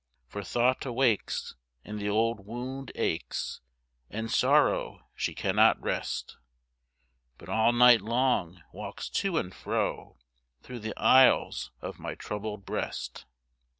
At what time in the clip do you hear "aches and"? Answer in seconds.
2.95-4.31